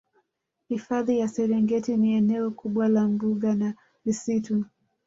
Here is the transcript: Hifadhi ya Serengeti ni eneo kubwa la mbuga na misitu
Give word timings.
Hifadhi 0.69 1.19
ya 1.19 1.27
Serengeti 1.27 1.97
ni 1.97 2.13
eneo 2.13 2.51
kubwa 2.51 2.87
la 2.87 3.07
mbuga 3.07 3.55
na 3.55 3.73
misitu 4.05 4.65